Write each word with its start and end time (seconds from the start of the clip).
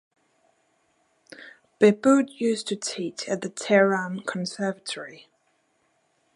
Behboud 1.79 2.31
used 2.39 2.65
to 2.69 2.75
teach 2.75 3.29
at 3.29 3.41
the 3.41 3.49
Tehran 3.49 4.21
Conservatory. 4.21 5.27